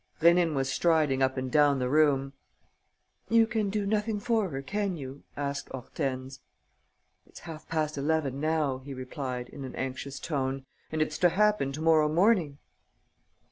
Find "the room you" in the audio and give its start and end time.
1.77-3.45